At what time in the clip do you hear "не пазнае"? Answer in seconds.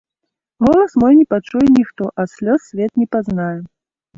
3.03-3.55